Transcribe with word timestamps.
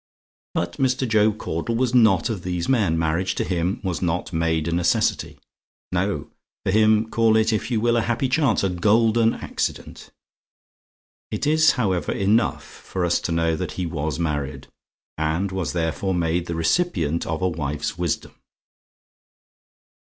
But 0.55 0.77
Mr. 0.77 1.07
Job 1.07 1.37
Caudle 1.37 1.75
was 1.75 1.93
not 1.93 2.31
of 2.31 2.41
these 2.41 2.67
men. 2.67 2.97
Marriage 2.97 3.35
to 3.35 3.43
him 3.43 3.79
was 3.83 4.01
not 4.01 4.33
made 4.33 4.67
a 4.67 4.71
necessity. 4.71 5.37
No; 5.91 6.31
for 6.65 6.71
him 6.71 7.07
call 7.11 7.35
it 7.37 7.53
if 7.53 7.69
you 7.69 7.79
will 7.79 7.95
a 7.95 8.01
happy 8.01 8.27
chance 8.27 8.63
a 8.63 8.69
golden 8.69 9.35
accident. 9.35 10.09
It 11.29 11.45
is, 11.45 11.73
however, 11.73 12.11
enough 12.11 12.63
for 12.63 13.05
us 13.05 13.19
to 13.19 13.31
know 13.31 13.55
that 13.55 13.73
he 13.73 13.85
was 13.85 14.17
married; 14.17 14.65
and 15.19 15.51
was 15.51 15.73
therefore 15.73 16.15
made 16.15 16.47
the 16.47 16.55
recipient 16.55 17.27
of 17.27 17.43
a 17.43 17.47
wife's 17.49 17.95
wisdom. 17.95 18.33